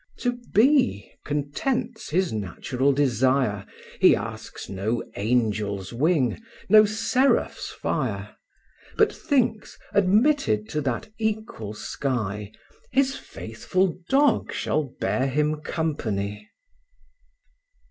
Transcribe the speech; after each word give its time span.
To 0.21 0.39
be, 0.51 1.11
contents 1.23 2.09
his 2.09 2.33
natural 2.33 2.91
desire, 2.91 3.67
He 3.99 4.15
asks 4.15 4.67
no 4.67 5.03
angel's 5.15 5.93
wing, 5.93 6.41
no 6.67 6.85
seraph's 6.85 7.69
fire; 7.69 8.35
But 8.97 9.13
thinks, 9.15 9.77
admitted 9.93 10.67
to 10.69 10.81
that 10.81 11.09
equal 11.19 11.75
sky, 11.75 12.51
His 12.91 13.15
faithful 13.15 13.95
dog 14.09 14.51
shall 14.51 14.85
bear 14.99 15.27
him 15.27 15.57
company. 15.61 16.49